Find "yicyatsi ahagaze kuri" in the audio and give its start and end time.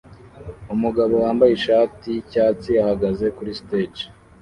2.13-3.51